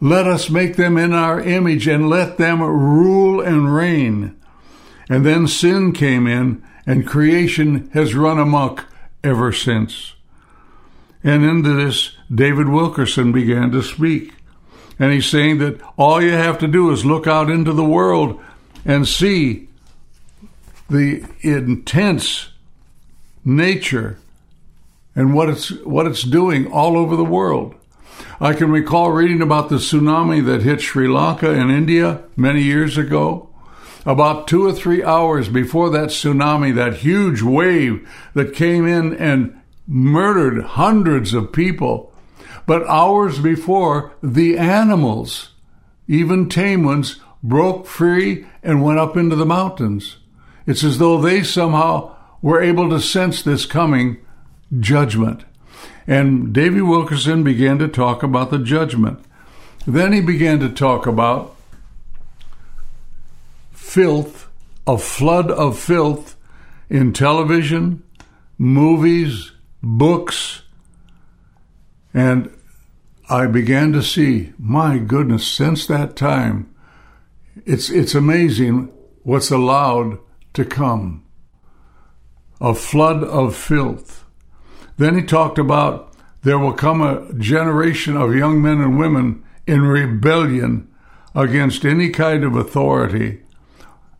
Let 0.00 0.26
us 0.26 0.50
make 0.50 0.76
them 0.76 0.98
in 0.98 1.14
our 1.14 1.40
image 1.40 1.88
and 1.88 2.10
let 2.10 2.36
them 2.36 2.60
rule 2.60 3.40
and 3.40 3.74
reign. 3.74 4.36
And 5.08 5.24
then 5.24 5.46
sin 5.46 5.92
came 5.92 6.26
in 6.26 6.62
and 6.86 7.06
creation 7.06 7.88
has 7.94 8.14
run 8.14 8.38
amok 8.38 8.84
ever 9.24 9.52
since. 9.52 10.14
And 11.24 11.44
into 11.44 11.74
this, 11.74 12.12
David 12.32 12.68
Wilkerson 12.68 13.32
began 13.32 13.70
to 13.72 13.82
speak. 13.82 14.32
And 14.98 15.12
he's 15.12 15.26
saying 15.26 15.58
that 15.58 15.80
all 15.96 16.22
you 16.22 16.32
have 16.32 16.58
to 16.58 16.68
do 16.68 16.90
is 16.90 17.04
look 17.04 17.26
out 17.26 17.50
into 17.50 17.72
the 17.72 17.84
world 17.84 18.40
and 18.84 19.08
see 19.08 19.68
the 20.88 21.26
intense 21.40 22.50
nature 23.44 24.18
and 25.16 25.32
what 25.34 25.48
it's 25.48 25.70
what 25.82 26.06
it's 26.06 26.22
doing 26.22 26.70
all 26.70 26.96
over 26.96 27.16
the 27.16 27.24
world. 27.24 27.74
I 28.38 28.52
can 28.52 28.70
recall 28.70 29.10
reading 29.10 29.40
about 29.40 29.70
the 29.70 29.76
tsunami 29.76 30.44
that 30.44 30.62
hit 30.62 30.82
Sri 30.82 31.08
Lanka 31.08 31.50
and 31.50 31.70
India 31.70 32.22
many 32.36 32.62
years 32.62 32.98
ago. 32.98 33.48
About 34.04 34.46
two 34.46 34.64
or 34.64 34.72
three 34.72 35.02
hours 35.02 35.48
before 35.48 35.90
that 35.90 36.10
tsunami, 36.10 36.74
that 36.74 36.98
huge 36.98 37.42
wave 37.42 38.06
that 38.34 38.54
came 38.54 38.86
in 38.86 39.14
and 39.16 39.58
murdered 39.88 40.62
hundreds 40.62 41.34
of 41.34 41.52
people. 41.52 42.12
But 42.66 42.86
hours 42.86 43.38
before, 43.38 44.12
the 44.22 44.58
animals, 44.58 45.50
even 46.06 46.48
tame 46.48 46.84
ones, 46.84 47.20
broke 47.42 47.86
free 47.86 48.46
and 48.62 48.82
went 48.82 48.98
up 48.98 49.16
into 49.16 49.34
the 49.34 49.46
mountains. 49.46 50.18
It's 50.66 50.84
as 50.84 50.98
though 50.98 51.20
they 51.20 51.42
somehow 51.42 52.14
were 52.42 52.60
able 52.60 52.90
to 52.90 53.00
sense 53.00 53.42
this 53.42 53.66
coming 53.66 54.18
judgment. 54.78 55.44
And 56.06 56.52
Davy 56.52 56.80
Wilkerson 56.80 57.42
began 57.42 57.78
to 57.78 57.88
talk 57.88 58.22
about 58.22 58.50
the 58.50 58.58
judgment. 58.58 59.24
Then 59.86 60.12
he 60.12 60.20
began 60.20 60.60
to 60.60 60.68
talk 60.68 61.06
about 61.06 61.56
filth, 63.72 64.48
a 64.86 64.98
flood 64.98 65.50
of 65.50 65.78
filth 65.78 66.36
in 66.88 67.12
television, 67.12 68.02
movies, 68.58 69.52
books. 69.82 70.62
And 72.14 72.50
I 73.28 73.46
began 73.46 73.92
to 73.92 74.02
see, 74.02 74.52
my 74.58 74.98
goodness, 74.98 75.46
since 75.46 75.86
that 75.86 76.16
time, 76.16 76.72
it's, 77.64 77.90
it's 77.90 78.14
amazing 78.14 78.92
what's 79.22 79.50
allowed 79.50 80.18
to 80.54 80.64
come 80.64 81.26
a 82.60 82.74
flood 82.74 83.22
of 83.22 83.54
filth. 83.54 84.15
Then 84.96 85.16
he 85.16 85.22
talked 85.22 85.58
about 85.58 86.12
there 86.42 86.58
will 86.58 86.72
come 86.72 87.02
a 87.02 87.32
generation 87.34 88.16
of 88.16 88.34
young 88.34 88.62
men 88.62 88.80
and 88.80 88.98
women 88.98 89.42
in 89.66 89.82
rebellion 89.82 90.88
against 91.34 91.84
any 91.84 92.10
kind 92.10 92.44
of 92.44 92.56
authority, 92.56 93.42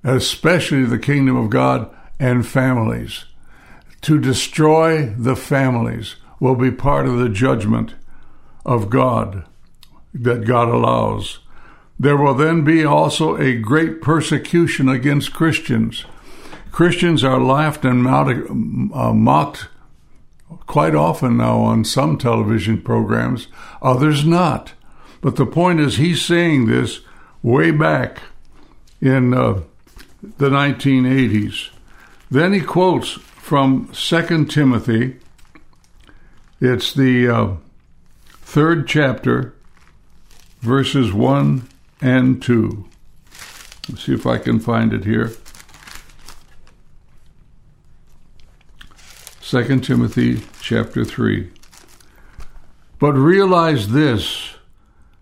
especially 0.04 0.84
the 0.84 0.98
kingdom 0.98 1.36
of 1.36 1.50
God 1.50 1.88
and 2.18 2.46
families. 2.46 3.24
To 4.02 4.18
destroy 4.18 5.06
the 5.06 5.36
families 5.36 6.16
will 6.40 6.56
be 6.56 6.70
part 6.70 7.06
of 7.06 7.18
the 7.18 7.28
judgment 7.28 7.94
of 8.64 8.90
God 8.90 9.44
that 10.12 10.44
God 10.46 10.68
allows. 10.68 11.38
There 11.98 12.16
will 12.16 12.34
then 12.34 12.62
be 12.64 12.84
also 12.84 13.36
a 13.36 13.56
great 13.56 14.02
persecution 14.02 14.88
against 14.88 15.32
Christians. 15.32 16.04
Christians 16.70 17.24
are 17.24 17.40
laughed 17.40 17.84
and 17.84 18.06
uh, 18.06 19.12
mocked 19.14 19.68
quite 20.66 20.94
often 20.94 21.36
now 21.36 21.58
on 21.58 21.84
some 21.84 22.18
television 22.18 22.80
programs, 22.80 23.48
others 23.82 24.24
not. 24.24 24.72
But 25.20 25.36
the 25.36 25.46
point 25.46 25.80
is, 25.80 25.96
he's 25.96 26.22
saying 26.22 26.66
this 26.66 27.00
way 27.42 27.70
back 27.70 28.20
in 29.00 29.34
uh, 29.34 29.60
the 30.38 30.48
1980s. 30.48 31.70
Then 32.30 32.52
he 32.52 32.60
quotes 32.60 33.12
from 33.12 33.88
2 33.92 34.46
Timothy. 34.46 35.16
It's 36.60 36.92
the 36.92 37.28
uh, 37.28 37.54
third 38.28 38.88
chapter, 38.88 39.54
verses 40.60 41.12
1 41.12 41.68
and 42.00 42.42
2. 42.42 42.84
Let's 43.88 44.04
see 44.04 44.14
if 44.14 44.26
I 44.26 44.38
can 44.38 44.58
find 44.58 44.92
it 44.92 45.04
here. 45.04 45.32
2 49.48 49.78
Timothy 49.78 50.42
chapter 50.60 51.04
3. 51.04 51.48
But 52.98 53.12
realize 53.12 53.92
this 53.92 54.56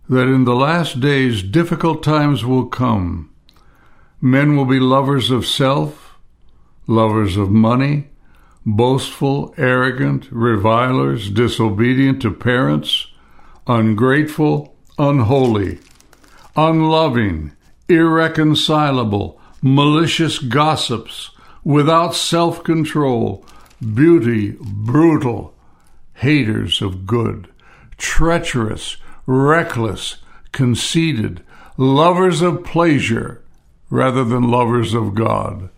that 0.08 0.28
in 0.28 0.44
the 0.44 0.54
last 0.54 0.98
days 0.98 1.42
difficult 1.42 2.02
times 2.02 2.42
will 2.42 2.64
come. 2.64 3.30
Men 4.22 4.56
will 4.56 4.64
be 4.64 4.80
lovers 4.80 5.30
of 5.30 5.44
self, 5.44 6.16
lovers 6.86 7.36
of 7.36 7.50
money, 7.50 8.08
boastful, 8.64 9.54
arrogant, 9.58 10.28
revilers, 10.30 11.28
disobedient 11.28 12.22
to 12.22 12.30
parents, 12.30 13.08
ungrateful, 13.66 14.74
unholy, 14.98 15.80
unloving, 16.56 17.52
irreconcilable, 17.90 19.38
malicious 19.60 20.38
gossips, 20.38 21.30
without 21.62 22.14
self 22.14 22.64
control, 22.64 23.44
beauty, 23.84 24.56
brutal, 24.60 25.54
haters 26.14 26.80
of 26.80 27.06
good, 27.06 27.48
treacherous, 27.96 28.96
reckless, 29.26 30.16
conceited, 30.52 31.42
lovers 31.76 32.40
of 32.42 32.64
pleasure 32.64 33.42
rather 33.90 34.24
than 34.24 34.50
lovers 34.50 34.94
of 34.94 35.14
God, 35.14 35.68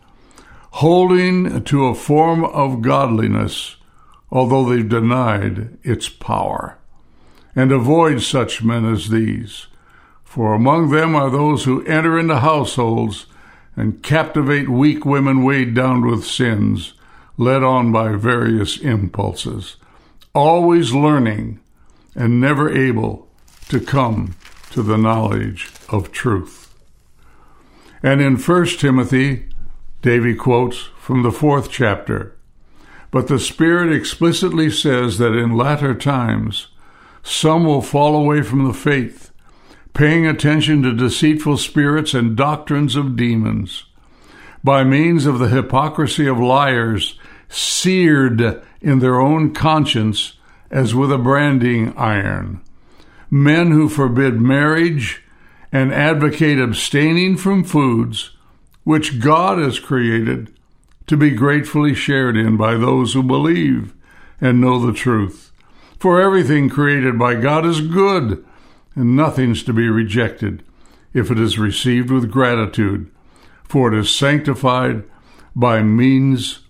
holding 0.72 1.62
to 1.64 1.86
a 1.86 1.94
form 1.94 2.44
of 2.44 2.82
godliness, 2.82 3.76
although 4.30 4.68
they've 4.68 4.88
denied 4.88 5.78
its 5.82 6.08
power. 6.08 6.78
And 7.54 7.72
avoid 7.72 8.20
such 8.20 8.62
men 8.62 8.84
as 8.84 9.08
these, 9.08 9.66
for 10.24 10.52
among 10.52 10.90
them 10.90 11.14
are 11.14 11.30
those 11.30 11.64
who 11.64 11.84
enter 11.86 12.18
into 12.18 12.40
households 12.40 13.26
and 13.74 14.02
captivate 14.02 14.68
weak 14.68 15.06
women 15.06 15.42
weighed 15.42 15.74
down 15.74 16.06
with 16.06 16.26
sins, 16.26 16.92
led 17.38 17.62
on 17.62 17.92
by 17.92 18.12
various 18.16 18.78
impulses, 18.78 19.76
always 20.34 20.92
learning 20.92 21.60
and 22.14 22.40
never 22.40 22.70
able 22.70 23.28
to 23.68 23.80
come 23.80 24.34
to 24.70 24.82
the 24.82 24.96
knowledge 24.96 25.70
of 25.88 26.12
truth. 26.12 26.74
And 28.02 28.20
in 28.20 28.36
1 28.36 28.66
Timothy, 28.78 29.48
Davy 30.02 30.34
quotes 30.34 30.88
from 30.98 31.22
the 31.22 31.32
fourth 31.32 31.70
chapter 31.70 32.36
But 33.10 33.28
the 33.28 33.38
Spirit 33.38 33.92
explicitly 33.92 34.70
says 34.70 35.18
that 35.18 35.32
in 35.34 35.56
latter 35.56 35.94
times 35.94 36.68
some 37.22 37.64
will 37.64 37.82
fall 37.82 38.14
away 38.14 38.42
from 38.42 38.68
the 38.68 38.72
faith, 38.72 39.32
paying 39.94 40.26
attention 40.26 40.82
to 40.82 40.92
deceitful 40.92 41.56
spirits 41.56 42.14
and 42.14 42.36
doctrines 42.36 42.94
of 42.94 43.16
demons. 43.16 43.84
By 44.62 44.84
means 44.84 45.26
of 45.26 45.40
the 45.40 45.48
hypocrisy 45.48 46.28
of 46.28 46.38
liars, 46.38 47.18
seared 47.48 48.62
in 48.80 48.98
their 48.98 49.20
own 49.20 49.52
conscience 49.52 50.34
as 50.70 50.94
with 50.94 51.12
a 51.12 51.18
branding 51.18 51.96
iron 51.96 52.60
men 53.30 53.70
who 53.70 53.88
forbid 53.88 54.40
marriage 54.40 55.22
and 55.72 55.92
advocate 55.92 56.58
abstaining 56.58 57.36
from 57.36 57.64
foods 57.64 58.30
which 58.84 59.20
God 59.20 59.58
has 59.58 59.78
created 59.78 60.52
to 61.06 61.16
be 61.16 61.30
gratefully 61.30 61.94
shared 61.94 62.36
in 62.36 62.56
by 62.56 62.76
those 62.76 63.14
who 63.14 63.22
believe 63.22 63.92
and 64.40 64.60
know 64.60 64.84
the 64.84 64.92
truth. 64.92 65.52
For 65.98 66.20
everything 66.20 66.68
created 66.68 67.18
by 67.18 67.34
God 67.36 67.64
is 67.64 67.80
good, 67.80 68.44
and 68.94 69.16
nothing's 69.16 69.62
to 69.64 69.72
be 69.72 69.88
rejected 69.88 70.62
if 71.12 71.30
it 71.30 71.38
is 71.38 71.58
received 71.58 72.10
with 72.10 72.30
gratitude, 72.30 73.10
for 73.64 73.92
it 73.92 73.98
is 73.98 74.14
sanctified 74.14 75.04
by 75.54 75.82
means 75.82 76.60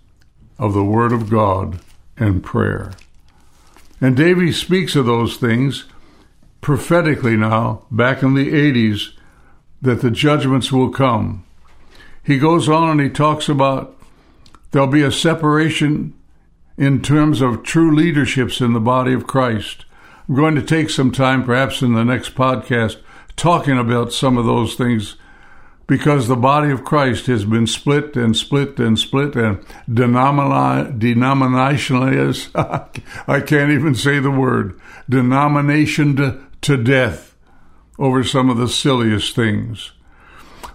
of 0.58 0.72
the 0.72 0.84
Word 0.84 1.12
of 1.12 1.30
God 1.30 1.80
and 2.16 2.42
prayer. 2.42 2.92
And 4.00 4.16
Davy 4.16 4.52
speaks 4.52 4.96
of 4.96 5.06
those 5.06 5.36
things 5.36 5.84
prophetically 6.60 7.36
now, 7.36 7.84
back 7.90 8.22
in 8.22 8.34
the 8.34 8.52
80s, 8.52 9.12
that 9.80 10.00
the 10.00 10.10
judgments 10.10 10.72
will 10.72 10.90
come. 10.90 11.44
He 12.22 12.38
goes 12.38 12.68
on 12.68 12.90
and 12.90 13.00
he 13.00 13.08
talks 13.08 13.48
about 13.48 13.96
there'll 14.72 14.88
be 14.88 15.02
a 15.02 15.12
separation 15.12 16.12
in 16.76 17.00
terms 17.00 17.40
of 17.40 17.62
true 17.62 17.94
leaderships 17.94 18.60
in 18.60 18.72
the 18.72 18.80
body 18.80 19.12
of 19.12 19.26
Christ. 19.26 19.84
I'm 20.28 20.34
going 20.34 20.56
to 20.56 20.62
take 20.62 20.90
some 20.90 21.12
time, 21.12 21.44
perhaps 21.44 21.82
in 21.82 21.94
the 21.94 22.04
next 22.04 22.34
podcast, 22.34 22.96
talking 23.36 23.78
about 23.78 24.12
some 24.12 24.36
of 24.36 24.44
those 24.44 24.74
things 24.74 25.16
because 25.86 26.26
the 26.26 26.36
body 26.36 26.70
of 26.70 26.84
Christ 26.84 27.26
has 27.26 27.44
been 27.44 27.66
split 27.66 28.16
and 28.16 28.34
split 28.36 28.80
and 28.80 28.98
split 28.98 29.36
and 29.36 29.60
denominationally, 29.88 32.50
I 33.28 33.40
can't 33.40 33.70
even 33.70 33.94
say 33.94 34.18
the 34.18 34.30
word, 34.30 34.80
denomination 35.08 36.48
to 36.62 36.76
death 36.76 37.36
over 37.98 38.24
some 38.24 38.50
of 38.50 38.58
the 38.58 38.68
silliest 38.68 39.36
things. 39.36 39.92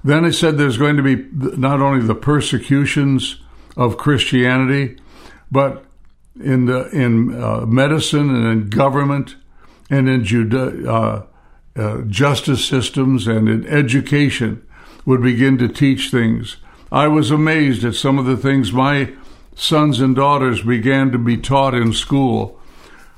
Then 0.03 0.25
it 0.25 0.33
said 0.33 0.57
there's 0.57 0.77
going 0.77 0.97
to 0.97 1.03
be 1.03 1.27
not 1.57 1.81
only 1.81 2.05
the 2.05 2.15
persecutions 2.15 3.39
of 3.77 3.97
Christianity, 3.97 4.97
but 5.51 5.85
in 6.39 6.65
the 6.65 6.89
in 6.89 7.41
uh, 7.41 7.65
medicine 7.65 8.33
and 8.33 8.45
in 8.47 8.69
government 8.69 9.35
and 9.89 10.09
in 10.09 10.23
Juda, 10.23 10.87
uh, 10.87 11.23
uh, 11.79 12.01
justice 12.03 12.65
systems 12.65 13.27
and 13.27 13.47
in 13.47 13.67
education 13.67 14.65
would 15.05 15.22
begin 15.22 15.58
to 15.58 15.67
teach 15.67 16.10
things. 16.10 16.58
I 16.91 17.08
was 17.08 17.31
amazed 17.31 17.84
at 17.84 17.96
some 17.96 18.17
of 18.17 18.25
the 18.25 18.38
things 18.38 18.74
my 18.74 19.13
sons 19.55 20.00
and 20.00 20.15
daughters 20.15 20.62
began 20.62 21.12
to 21.12 21.17
be 21.17 21.38
taught 21.38 21.74
in 21.74 21.93
school 21.93 22.60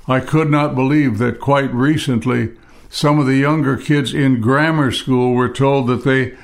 I 0.06 0.20
could 0.20 0.50
not 0.50 0.74
believe 0.74 1.18
that 1.18 1.40
quite 1.40 1.72
recently 1.72 2.52
some 2.90 3.18
of 3.18 3.26
the 3.26 3.36
younger 3.36 3.76
kids 3.76 4.12
in 4.12 4.40
grammar 4.40 4.92
school 4.92 5.32
were 5.32 5.48
told 5.48 5.86
that 5.86 6.04
they 6.04 6.36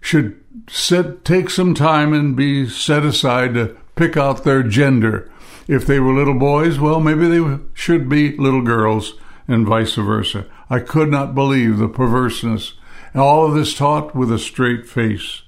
should 0.00 0.38
set, 0.68 1.24
take 1.24 1.48
some 1.48 1.74
time 1.74 2.12
and 2.12 2.36
be 2.36 2.68
set 2.68 3.04
aside 3.04 3.54
to 3.54 3.76
pick 3.96 4.16
out 4.16 4.44
their 4.44 4.62
gender. 4.62 5.30
If 5.66 5.86
they 5.86 5.98
were 6.00 6.14
little 6.14 6.38
boys, 6.38 6.78
well, 6.78 7.00
maybe 7.00 7.28
they 7.28 7.58
should 7.74 8.08
be 8.08 8.36
little 8.36 8.62
girls, 8.62 9.14
and 9.46 9.66
vice 9.66 9.94
versa. 9.94 10.44
I 10.68 10.80
could 10.80 11.10
not 11.10 11.34
believe 11.34 11.78
the 11.78 11.88
perverseness. 11.88 12.74
All 13.18 13.46
of 13.46 13.54
this 13.54 13.74
taught 13.74 14.14
with 14.14 14.30
a 14.32 14.38
straight 14.38 14.86
face. 14.86 15.42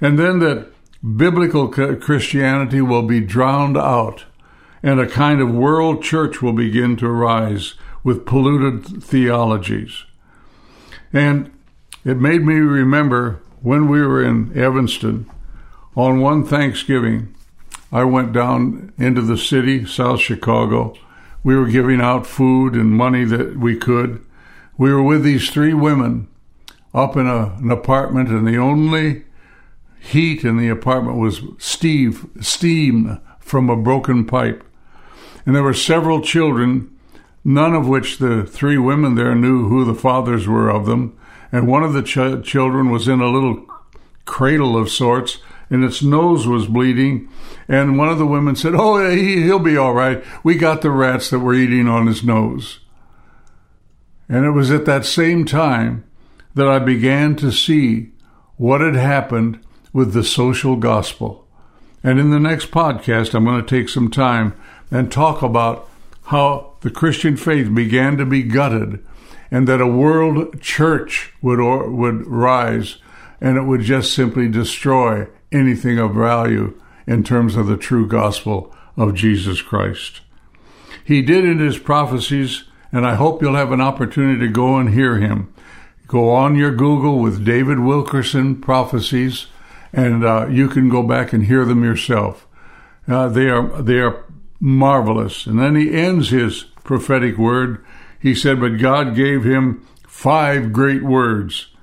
And 0.00 0.18
then 0.18 0.38
that 0.40 0.70
biblical 1.16 1.68
Christianity 1.68 2.80
will 2.80 3.02
be 3.02 3.20
drowned 3.20 3.76
out 3.76 4.24
and 4.82 5.00
a 5.00 5.08
kind 5.08 5.40
of 5.40 5.52
world 5.52 6.02
church 6.02 6.40
will 6.40 6.52
begin 6.52 6.96
to 6.96 7.06
arise 7.06 7.74
with 8.04 8.26
polluted 8.26 9.02
theologies. 9.02 10.04
And 11.12 11.50
it 12.04 12.16
made 12.16 12.42
me 12.42 12.54
remember 12.54 13.40
when 13.60 13.88
we 13.88 14.00
were 14.00 14.22
in 14.22 14.56
Evanston 14.56 15.28
on 15.96 16.20
one 16.20 16.44
Thanksgiving. 16.44 17.34
I 17.90 18.04
went 18.04 18.32
down 18.32 18.92
into 18.98 19.22
the 19.22 19.38
city, 19.38 19.84
South 19.84 20.20
Chicago. 20.20 20.94
We 21.42 21.56
were 21.56 21.66
giving 21.66 22.00
out 22.00 22.26
food 22.26 22.74
and 22.74 22.90
money 22.90 23.24
that 23.24 23.58
we 23.58 23.76
could. 23.76 24.24
We 24.76 24.92
were 24.92 25.02
with 25.02 25.24
these 25.24 25.50
three 25.50 25.74
women. 25.74 26.28
Up 26.94 27.16
in 27.16 27.26
a, 27.26 27.56
an 27.58 27.70
apartment, 27.70 28.28
and 28.28 28.46
the 28.46 28.56
only 28.56 29.24
heat 30.00 30.44
in 30.44 30.56
the 30.56 30.68
apartment 30.68 31.18
was 31.18 31.42
Steve, 31.58 32.26
steam 32.40 33.20
from 33.40 33.68
a 33.68 33.76
broken 33.76 34.24
pipe. 34.24 34.64
And 35.44 35.54
there 35.54 35.62
were 35.62 35.74
several 35.74 36.20
children, 36.20 36.94
none 37.44 37.74
of 37.74 37.88
which 37.88 38.18
the 38.18 38.44
three 38.44 38.78
women 38.78 39.14
there 39.14 39.34
knew 39.34 39.68
who 39.68 39.84
the 39.84 39.94
fathers 39.94 40.46
were 40.46 40.68
of 40.68 40.86
them. 40.86 41.18
And 41.50 41.66
one 41.66 41.82
of 41.82 41.94
the 41.94 42.02
ch- 42.02 42.46
children 42.46 42.90
was 42.90 43.08
in 43.08 43.20
a 43.20 43.30
little 43.30 43.64
cradle 44.24 44.76
of 44.76 44.90
sorts, 44.90 45.38
and 45.70 45.82
its 45.82 46.02
nose 46.02 46.46
was 46.46 46.66
bleeding. 46.66 47.28
And 47.66 47.98
one 47.98 48.08
of 48.08 48.18
the 48.18 48.26
women 48.26 48.56
said, 48.56 48.74
Oh, 48.74 49.10
he, 49.10 49.42
he'll 49.42 49.58
be 49.58 49.76
all 49.76 49.94
right. 49.94 50.22
We 50.42 50.56
got 50.56 50.82
the 50.82 50.90
rats 50.90 51.30
that 51.30 51.40
were 51.40 51.54
eating 51.54 51.88
on 51.88 52.06
his 52.06 52.22
nose. 52.22 52.80
And 54.28 54.44
it 54.44 54.50
was 54.50 54.70
at 54.70 54.84
that 54.84 55.06
same 55.06 55.46
time 55.46 56.04
that 56.58 56.66
I 56.66 56.80
began 56.80 57.36
to 57.36 57.52
see 57.52 58.10
what 58.56 58.80
had 58.80 58.96
happened 58.96 59.60
with 59.92 60.12
the 60.12 60.24
social 60.24 60.74
gospel. 60.74 61.46
And 62.02 62.18
in 62.18 62.30
the 62.30 62.40
next 62.40 62.72
podcast, 62.72 63.32
I'm 63.32 63.44
going 63.44 63.64
to 63.64 63.66
take 63.66 63.88
some 63.88 64.10
time 64.10 64.60
and 64.90 65.10
talk 65.10 65.40
about 65.40 65.88
how 66.24 66.72
the 66.80 66.90
Christian 66.90 67.36
faith 67.36 67.72
began 67.72 68.16
to 68.16 68.26
be 68.26 68.42
gutted 68.42 69.04
and 69.52 69.68
that 69.68 69.80
a 69.80 69.86
world 69.86 70.60
church 70.60 71.32
would, 71.40 71.60
or, 71.60 71.88
would 71.88 72.26
rise 72.26 72.96
and 73.40 73.56
it 73.56 73.62
would 73.62 73.82
just 73.82 74.12
simply 74.12 74.48
destroy 74.48 75.28
anything 75.52 76.00
of 76.00 76.12
value 76.12 76.76
in 77.06 77.22
terms 77.22 77.54
of 77.54 77.68
the 77.68 77.76
true 77.76 78.08
gospel 78.08 78.74
of 78.96 79.14
Jesus 79.14 79.62
Christ. 79.62 80.22
He 81.04 81.22
did 81.22 81.44
in 81.44 81.60
his 81.60 81.78
prophecies, 81.78 82.64
and 82.90 83.06
I 83.06 83.14
hope 83.14 83.42
you'll 83.42 83.54
have 83.54 83.70
an 83.70 83.80
opportunity 83.80 84.40
to 84.40 84.52
go 84.52 84.76
and 84.76 84.92
hear 84.92 85.18
him. 85.18 85.54
Go 86.08 86.30
on 86.30 86.56
your 86.56 86.74
Google 86.74 87.18
with 87.18 87.44
David 87.44 87.80
Wilkerson 87.80 88.62
prophecies, 88.62 89.46
and 89.92 90.24
uh, 90.24 90.46
you 90.48 90.66
can 90.68 90.88
go 90.88 91.02
back 91.02 91.34
and 91.34 91.44
hear 91.44 91.66
them 91.66 91.84
yourself. 91.84 92.46
Uh, 93.06 93.28
they 93.28 93.50
are 93.50 93.82
they 93.82 93.98
are 93.98 94.24
marvelous. 94.58 95.46
And 95.46 95.58
then 95.58 95.76
he 95.76 95.92
ends 95.92 96.30
his 96.30 96.62
prophetic 96.82 97.36
word. 97.36 97.84
He 98.18 98.34
said, 98.34 98.58
"But 98.58 98.78
God 98.78 99.14
gave 99.14 99.44
him 99.44 99.86
five 100.06 100.72
great 100.72 101.04
words. 101.04 101.74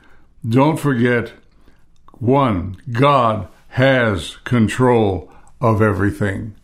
Don't 0.48 0.79
forget, 0.79 1.34
one, 2.13 2.77
God 2.91 3.48
has 3.70 4.38
control 4.38 5.32
of 5.62 5.84
everything, 5.84 6.55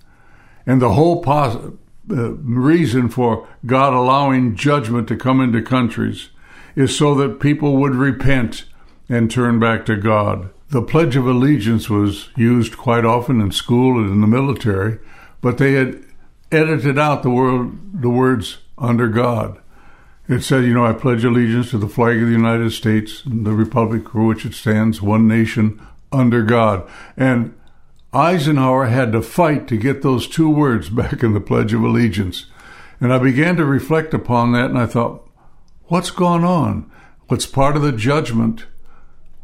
and 0.66 0.82
the 0.82 0.94
whole 0.94 1.22
pos- 1.22 1.74
uh, 2.10 2.32
reason 2.34 3.08
for 3.08 3.48
God 3.68 3.94
allowing 3.94 4.56
judgment 4.56 5.08
to 5.10 5.16
come 5.16 5.40
into 5.40 5.62
countries." 5.62 6.30
Is 6.76 6.98
so 6.98 7.16
that 7.16 7.40
people 7.40 7.78
would 7.78 7.96
repent 7.96 8.66
and 9.10 9.30
turn 9.30 9.60
back 9.60 9.86
to 9.86 9.96
God. 9.96 10.50
The 10.70 10.82
Pledge 10.82 11.16
of 11.16 11.28
Allegiance 11.28 11.90
was 11.90 12.30
used 12.36 12.78
quite 12.78 13.04
often 13.04 13.42
in 13.42 13.52
school 13.52 14.00
and 14.00 14.10
in 14.10 14.22
the 14.22 14.28
military, 14.28 15.00
but 15.42 15.58
they 15.58 15.74
had 15.74 16.04
edited 16.52 16.98
out 16.98 17.24
the 17.24 17.30
word, 17.30 18.02
the 18.02 18.10
words 18.10 18.60
under 18.78 19.08
God. 19.08 19.60
It 20.28 20.44
said, 20.44 20.64
you 20.64 20.74
know, 20.74 20.86
I 20.86 20.94
pledge 20.94 21.26
allegiance 21.26 21.72
to 21.72 21.78
the 21.78 21.90
flag 21.90 22.22
of 22.22 22.28
the 22.28 22.34
United 22.34 22.72
States 22.72 23.26
and 23.26 23.46
the 23.46 23.52
republic 23.52 24.10
for 24.10 24.26
which 24.26 24.46
it 24.46 24.54
stands, 24.54 25.02
one 25.02 25.28
nation 25.28 25.86
under 26.12 26.42
God. 26.42 26.90
And 27.18 27.54
Eisenhower 28.14 28.86
had 28.86 29.12
to 29.12 29.22
fight 29.22 29.68
to 29.68 29.78
get 29.78 30.02
those 30.02 30.28
two 30.28 30.50
words 30.50 30.90
back 31.02 31.24
in 31.24 31.34
the 31.34 31.42
Pledge 31.42 31.74
of 31.74 31.84
Allegiance. 31.84 32.46
And 33.02 33.12
I 33.12 33.18
began 33.18 33.58
to 33.58 33.66
reflect 33.66 34.14
upon 34.14 34.52
that 34.54 34.70
and 34.70 34.78
I 34.78 34.86
thought, 34.86 35.28
What's 35.92 36.10
gone 36.10 36.46
on? 36.46 36.90
What's 37.28 37.46
part 37.46 37.76
of 37.76 37.82
the 37.82 37.92
judgment 37.92 38.66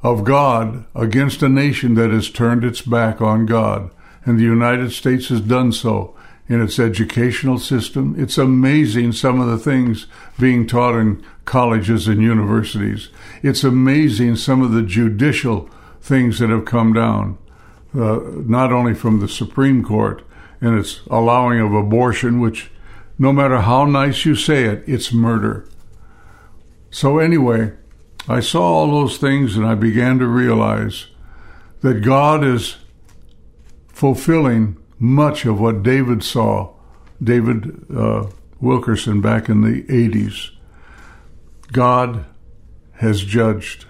of 0.01 0.23
God 0.23 0.85
against 0.95 1.43
a 1.43 1.49
nation 1.49 1.95
that 1.95 2.09
has 2.11 2.29
turned 2.29 2.63
its 2.63 2.79
back 2.79 3.19
on 3.19 3.45
God? 3.45 3.91
And 4.23 4.39
the 4.39 4.45
United 4.45 4.93
States 4.93 5.27
has 5.27 5.41
done 5.41 5.73
so 5.73 6.15
in 6.47 6.61
its 6.61 6.79
educational 6.79 7.59
system. 7.59 8.15
It's 8.17 8.37
amazing 8.37 9.11
some 9.11 9.41
of 9.41 9.49
the 9.49 9.57
things 9.57 10.07
being 10.39 10.65
taught 10.65 10.95
in 10.95 11.21
colleges 11.43 12.07
and 12.07 12.21
universities. 12.21 13.09
It's 13.43 13.65
amazing 13.65 14.37
some 14.37 14.61
of 14.61 14.71
the 14.71 14.83
judicial 14.83 15.69
things 15.99 16.39
that 16.39 16.49
have 16.49 16.63
come 16.63 16.93
down, 16.93 17.37
uh, 17.93 18.21
not 18.23 18.71
only 18.71 18.93
from 18.93 19.19
the 19.19 19.27
Supreme 19.27 19.83
Court 19.83 20.23
and 20.61 20.79
its 20.79 21.01
allowing 21.11 21.59
of 21.59 21.73
abortion, 21.73 22.39
which 22.39 22.71
no 23.19 23.33
matter 23.33 23.59
how 23.59 23.83
nice 23.83 24.23
you 24.23 24.33
say 24.33 24.63
it, 24.63 24.85
it's 24.87 25.11
murder. 25.11 25.67
So, 26.89 27.19
anyway, 27.19 27.73
I 28.27 28.39
saw 28.39 28.61
all 28.61 28.91
those 28.91 29.17
things 29.17 29.55
and 29.55 29.65
I 29.65 29.75
began 29.75 30.19
to 30.19 30.27
realize 30.27 31.07
that 31.81 32.01
God 32.01 32.43
is 32.43 32.77
fulfilling 33.87 34.77
much 34.99 35.45
of 35.45 35.59
what 35.59 35.83
David 35.83 36.23
saw, 36.23 36.73
David 37.23 37.85
uh, 37.95 38.27
Wilkerson 38.59 39.21
back 39.21 39.49
in 39.49 39.61
the 39.61 39.83
80s. 39.83 40.51
God 41.71 42.25
has 42.93 43.23
judged 43.23 43.85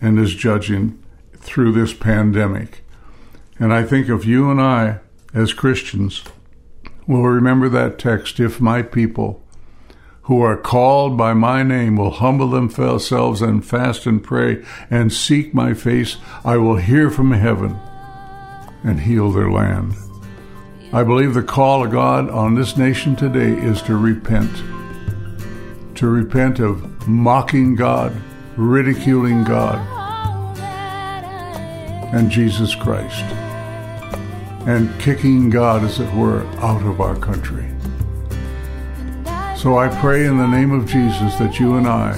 and 0.00 0.18
is 0.18 0.34
judging 0.34 1.02
through 1.36 1.72
this 1.72 1.92
pandemic. 1.92 2.84
And 3.58 3.72
I 3.72 3.82
think 3.82 4.08
if 4.08 4.24
you 4.24 4.50
and 4.50 4.60
I, 4.60 5.00
as 5.32 5.52
Christians, 5.52 6.24
will 7.06 7.22
remember 7.22 7.68
that 7.68 7.98
text, 7.98 8.40
if 8.40 8.60
my 8.60 8.82
people, 8.82 9.42
who 10.24 10.40
are 10.40 10.56
called 10.56 11.18
by 11.18 11.34
my 11.34 11.62
name 11.62 11.96
will 11.96 12.10
humble 12.10 12.48
themselves 12.48 13.42
and 13.42 13.64
fast 13.64 14.06
and 14.06 14.22
pray 14.22 14.64
and 14.90 15.12
seek 15.12 15.52
my 15.52 15.74
face, 15.74 16.16
I 16.44 16.56
will 16.56 16.76
hear 16.76 17.10
from 17.10 17.32
heaven 17.32 17.78
and 18.82 19.00
heal 19.00 19.30
their 19.30 19.50
land. 19.50 19.94
I 20.92 21.02
believe 21.02 21.34
the 21.34 21.42
call 21.42 21.84
of 21.84 21.90
God 21.90 22.30
on 22.30 22.54
this 22.54 22.76
nation 22.76 23.16
today 23.16 23.52
is 23.52 23.82
to 23.82 23.96
repent. 23.96 24.62
To 25.96 26.08
repent 26.08 26.58
of 26.58 27.06
mocking 27.06 27.74
God, 27.74 28.14
ridiculing 28.56 29.44
God, 29.44 29.78
and 32.14 32.30
Jesus 32.30 32.74
Christ, 32.74 33.24
and 34.66 34.88
kicking 35.00 35.50
God, 35.50 35.82
as 35.84 36.00
it 36.00 36.14
were, 36.14 36.46
out 36.58 36.82
of 36.82 37.00
our 37.00 37.16
country. 37.16 37.73
So 39.64 39.78
I 39.78 39.88
pray 39.88 40.26
in 40.26 40.36
the 40.36 40.46
name 40.46 40.72
of 40.72 40.86
Jesus 40.86 41.36
that 41.36 41.58
you 41.58 41.76
and 41.76 41.88
I 41.88 42.12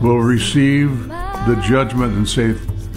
will 0.00 0.20
receive 0.20 1.06
the 1.06 1.62
judgment 1.62 2.14
and 2.14 2.26
say, 2.26 2.54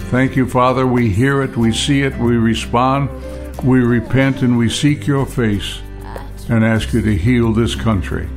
Thank 0.08 0.34
you, 0.34 0.48
Father. 0.48 0.86
We 0.86 1.10
hear 1.10 1.42
it, 1.42 1.58
we 1.58 1.70
see 1.70 2.00
it, 2.00 2.16
we 2.16 2.38
respond, 2.38 3.10
we 3.62 3.80
repent, 3.80 4.40
and 4.40 4.56
we 4.56 4.70
seek 4.70 5.06
your 5.06 5.26
face 5.26 5.80
and 6.48 6.64
ask 6.64 6.94
you 6.94 7.02
to 7.02 7.14
heal 7.14 7.52
this 7.52 7.74
country 7.74 8.30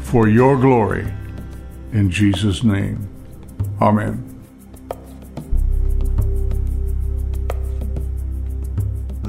for 0.00 0.28
your 0.28 0.58
glory. 0.58 1.12
In 1.92 2.08
Jesus' 2.10 2.64
name. 2.64 3.06
Amen. 3.82 4.33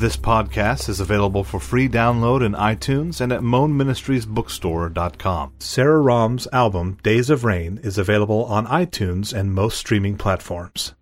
This 0.06 0.18
podcast 0.18 0.88
is 0.88 1.00
available 1.00 1.44
for 1.44 1.60
free 1.60 1.90
download 1.90 2.46
in 2.46 2.54
iTunes 2.54 3.22
and 3.22 3.32
at 3.32 3.42
moanministriesbookstore.com. 3.42 5.54
Sarah 5.58 6.00
Rahm's 6.00 6.48
album 6.54 7.00
Days 7.02 7.32
of 7.32 7.44
Rain 7.44 7.80
is 7.82 7.98
available 7.98 8.46
on 8.46 8.68
iTunes 8.68 9.34
and 9.34 9.52
most 9.52 9.80
streaming 9.80 10.16
platforms. 10.16 10.94